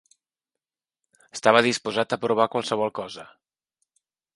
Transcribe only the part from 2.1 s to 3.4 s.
a provar qualsevol cosa.